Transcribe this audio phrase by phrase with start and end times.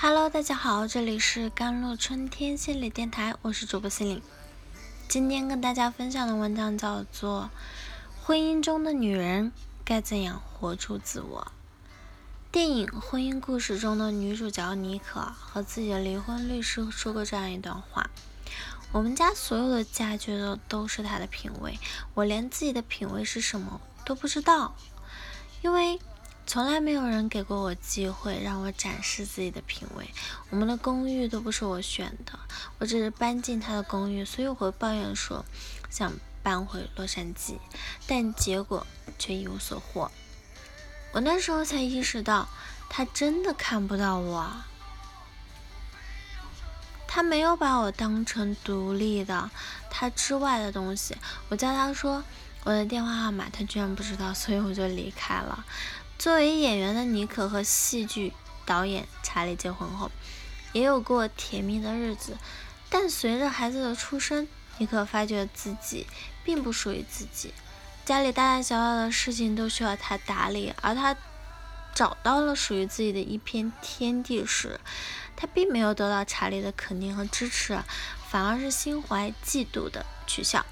[0.00, 4.22] Hello，大家好，这里是甘露春天心理电台，我是主播心灵。
[5.08, 7.50] 今天跟大家分享的文章叫做
[8.24, 9.50] 《婚姻中的女人
[9.84, 11.48] 该怎样活出自我》。
[12.52, 18.08] 电影《婚姻故事》中的女主角妮可和自己的离婚律师说过这样一段话
[18.94, 21.76] ：“我们家所有的家具都都是她的品味，
[22.14, 24.76] 我连自己的品味是什么都不知道，
[25.62, 25.98] 因为。”
[26.48, 30.08] 从来没有人给过我机会让我展示自己的品味。
[30.48, 32.38] 我们的公寓都不是我选的，
[32.78, 35.44] 我只是搬进他的公寓，所以我会抱怨说
[35.90, 36.10] 想
[36.42, 37.58] 搬回洛杉矶，
[38.06, 38.86] 但结果
[39.18, 40.10] 却一无所获。
[41.12, 42.48] 我那时候才意识到，
[42.88, 44.50] 他真的看不到我，
[47.06, 49.50] 他没有把我当成独立的
[49.90, 51.14] 他之外的东西。
[51.50, 52.24] 我叫他说
[52.64, 55.66] 我的电话号码，他居然不知道，所以我就离开了。
[56.18, 58.32] 作为演员的妮可和戏剧
[58.66, 60.10] 导演查理结婚后，
[60.72, 62.36] 也有过甜蜜的日子。
[62.90, 66.08] 但随着孩子的出生，妮可发觉自己
[66.42, 67.54] 并不属于自己，
[68.04, 70.74] 家里大大小小的事情都需要他打理。
[70.82, 71.16] 而他
[71.94, 74.80] 找到了属于自己的一片天地时，
[75.36, 77.78] 他并没有得到查理的肯定和支持，
[78.28, 80.66] 反而是心怀嫉妒的取笑。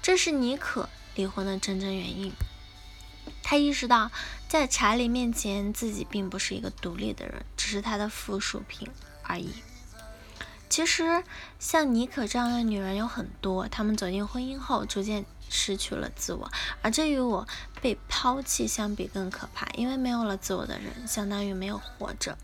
[0.00, 2.32] 这是妮可离婚的真正原因。
[3.44, 4.10] 他意识到，
[4.48, 8.88] 在查理面前，自己并不是一个独立的人，只是他的附属品
[9.22, 9.52] 而已。
[10.70, 11.22] 其实，
[11.60, 16.50] 像妮可这样的女人有很多，她们走进婚姻后，逐渐失去了自我，
[16.82, 17.46] 而这与我
[17.80, 19.68] 被抛弃相比更可怕。
[19.74, 22.36] 因为没有了自我的人，相当于没有活着。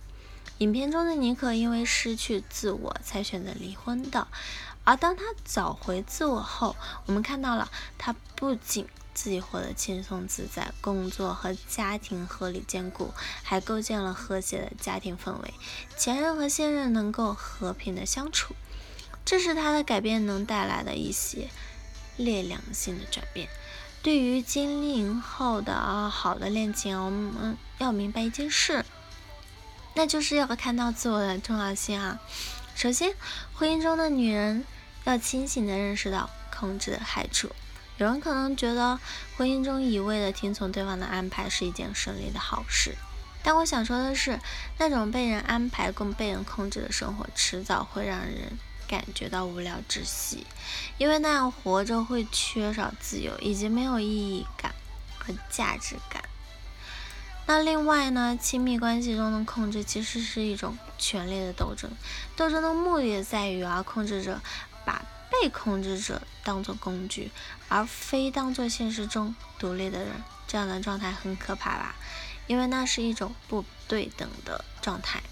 [0.59, 4.29] 影片中的妮可因为失去自我，才选择离婚的。
[4.85, 8.87] 而当她找回自我后，我们看到了她不仅。
[9.23, 15.53] 自己活得轻松自在，工作和家庭合理兼顾，还构建了和谐的家庭氛围。
[15.99, 18.55] 前任和现任能够和平的相处，
[19.23, 21.49] 这是他的改变能带来的一些
[22.17, 23.51] 烈良性的转变。
[24.03, 28.87] 对于经历后的啊好的恋情，我们要明白一件事，
[29.95, 32.19] 那就是要看到自我的重要性啊。
[32.75, 33.15] 首先，
[33.53, 34.65] 婚姻中的女人
[35.05, 37.51] 要清醒的认识到控制的害处。
[38.01, 38.99] 有人可能觉得
[39.37, 42.97] 婚姻中一味的听从对方的安排是一件顺利的好事，
[43.43, 44.41] 但我想说的是，
[44.79, 50.47] 那种被人安排、更被人控制的生活，迟早会让人感觉到无聊窒息，
[50.97, 54.75] 因为那样活着会缺少自由，以及没有意义感
[55.19, 56.25] 和价值感。
[57.45, 61.91] 那另外呢，亲密关系中的控制其实是一种权力的斗争，
[62.35, 64.41] 斗争的目的在于啊，控制者。
[65.41, 67.31] 被控制者当作工具，
[67.69, 71.95] 而非当作现实中独立的人，这样的状态很可怕吧？
[72.47, 75.23] 因为那是一种不对等的状态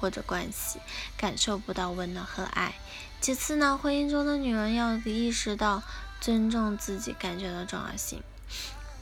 [0.00, 0.78] 或者关系，
[1.18, 2.74] 感受不到温暖和爱。
[3.20, 5.82] 其次呢，婚姻中的女人要意识到
[6.22, 8.22] 尊重自己感觉的重要性。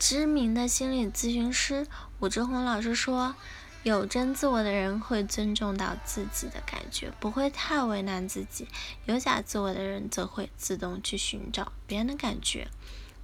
[0.00, 1.86] 知名的心理咨询师
[2.18, 3.36] 武志红老师说。
[3.82, 8.66] 有真自我的人会尊重到自己的感觉，不会太为难自己；
[9.06, 12.68] 有假自我的人则会自动去寻找别人的感觉，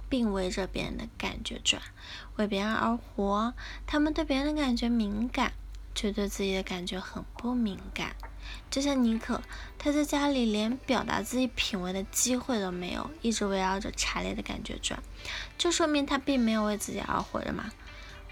[0.09, 1.81] 并围着别人的感觉转，
[2.35, 3.53] 为别人而活。
[3.87, 5.53] 他们对别人的感觉敏感，
[5.95, 8.17] 却对自己的感觉很不敏感。
[8.69, 9.41] 就像妮可，
[9.77, 15.01] 她在家里连表达自己品味的机会都没有，一直围绕着查理的感觉转，
[15.57, 17.71] 就说明她并没有为自己而活着嘛。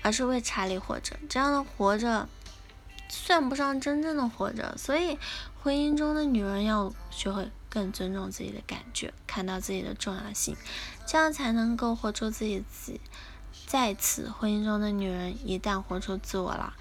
[0.02, 2.30] 而是为查理活着，这样的活着
[3.10, 4.76] 算不上真正的活着。
[4.78, 5.18] 所以，
[5.62, 10.56] 婚姻中的女人要学会更尊重自己的感觉，看到自己的重要性，
[11.06, 13.02] 这样才能够活出自己自己。
[13.66, 16.74] 在此，婚姻中的女人一旦活出自我了，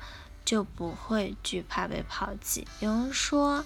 [0.45, 2.67] 就不会惧怕被抛弃。
[2.81, 3.65] 有人说，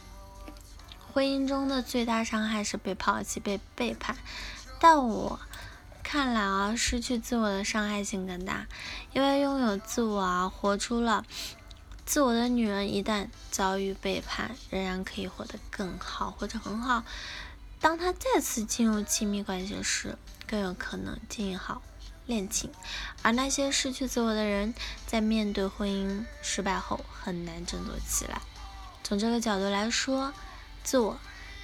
[1.12, 4.16] 婚姻中的最大伤害是被抛弃、被背叛，
[4.78, 5.38] 但我。
[6.12, 8.66] 看来啊，失去自我的伤害性更大，
[9.12, 11.24] 因为拥有自我啊，活出了
[12.04, 17.04] 自我的女人，一旦遭遇背叛，仍然可以活得更好或者很好。
[17.78, 20.18] 当她再次进入亲密关系时，
[20.48, 21.80] 更有可能经营好
[22.26, 22.72] 恋情。
[23.22, 24.74] 而那些失去自我的人，
[25.06, 28.42] 在面对婚姻失败后，很难振作起来。
[29.04, 30.32] 从这个角度来说，
[30.82, 31.16] 自我。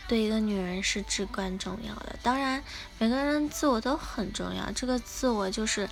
[0.08, 2.18] 对一个女人是至关重要的。
[2.22, 2.62] 当然，
[2.98, 4.70] 每个人自我都很重要。
[4.72, 5.88] 这个自我就是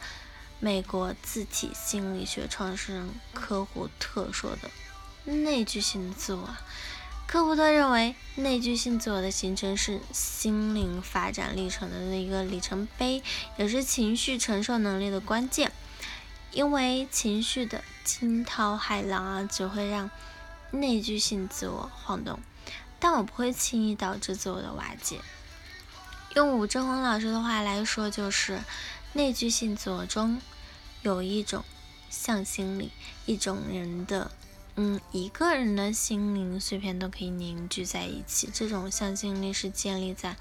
[0.61, 4.70] 美国自体心理学创始人科胡特说的
[5.32, 6.49] 内聚性自我。
[7.26, 13.22] 科胡特认为，内聚性自我的形成是心灵发展历程的一个里程碑，
[13.56, 15.72] 也是情绪承受能力的关键。
[16.52, 20.10] 因为情绪的惊涛骇浪啊，只会让。
[20.70, 22.40] 内聚性自我晃动，
[23.05, 25.21] 但我不会轻易导致自我的瓦解。
[26.37, 28.61] 用武志红老师的话来说，就是
[29.12, 30.41] 内聚性自我中
[31.03, 31.62] 有一种
[32.09, 32.91] 向心力，
[33.27, 34.31] 一种人的，
[34.77, 38.49] 嗯，一个人的心灵碎片都可以凝聚在一起。
[38.51, 40.39] 这种向心力是建立在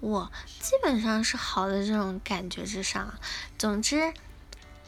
[0.00, 0.30] 我
[0.60, 3.14] 基本上是好的这种感觉之上。
[3.56, 4.12] 总之。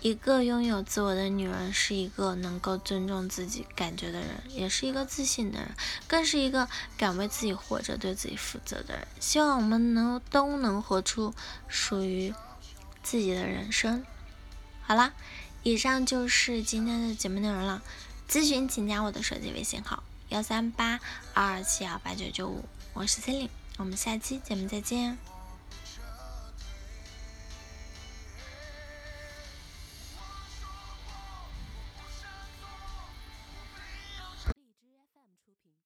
[0.02, 5.74] 一个拥有自我的女人，是一个能够尊重自己感觉的人，也是一个自信的人，
[6.06, 9.06] 更是一个敢为自己活着、对自己负责的人。
[9.18, 11.34] 希望我们能都能活出
[11.66, 12.32] 属于
[13.02, 14.04] 自己的人生。
[14.82, 15.12] 好啦，
[15.62, 17.82] 以上就是今天的节目内容了。
[18.28, 21.00] 咨询请加我的手机微信号：幺三八
[21.34, 25.35] 二二七幺八九九五，我是 c e l i n e 我们下期节目再见。